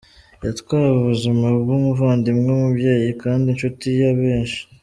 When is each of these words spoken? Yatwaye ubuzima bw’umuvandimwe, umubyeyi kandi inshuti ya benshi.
Yatwaye 0.45 0.89
ubuzima 0.97 1.47
bw’umuvandimwe, 1.61 2.47
umubyeyi 2.57 3.09
kandi 3.23 3.45
inshuti 3.47 3.85
ya 4.01 4.11
benshi. 4.19 4.61